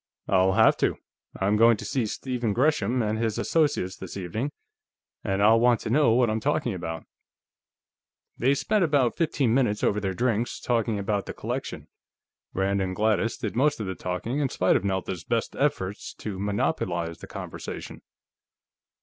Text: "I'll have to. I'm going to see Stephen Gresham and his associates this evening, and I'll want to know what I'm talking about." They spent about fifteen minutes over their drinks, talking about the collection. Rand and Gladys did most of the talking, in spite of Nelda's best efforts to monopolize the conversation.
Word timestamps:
"I'll 0.27 0.53
have 0.53 0.77
to. 0.77 0.97
I'm 1.39 1.57
going 1.57 1.77
to 1.77 1.85
see 1.85 2.07
Stephen 2.07 2.53
Gresham 2.53 3.03
and 3.03 3.19
his 3.19 3.37
associates 3.37 3.95
this 3.97 4.17
evening, 4.17 4.49
and 5.23 5.43
I'll 5.43 5.59
want 5.59 5.79
to 5.81 5.91
know 5.91 6.13
what 6.13 6.27
I'm 6.27 6.39
talking 6.39 6.73
about." 6.73 7.03
They 8.35 8.55
spent 8.55 8.83
about 8.83 9.15
fifteen 9.15 9.53
minutes 9.53 9.83
over 9.83 9.99
their 9.99 10.15
drinks, 10.15 10.59
talking 10.59 10.97
about 10.97 11.27
the 11.27 11.35
collection. 11.35 11.87
Rand 12.51 12.81
and 12.81 12.95
Gladys 12.95 13.37
did 13.37 13.55
most 13.55 13.79
of 13.79 13.85
the 13.85 13.93
talking, 13.93 14.39
in 14.39 14.49
spite 14.49 14.75
of 14.75 14.83
Nelda's 14.83 15.23
best 15.23 15.55
efforts 15.55 16.15
to 16.15 16.39
monopolize 16.39 17.19
the 17.19 17.27
conversation. 17.27 18.01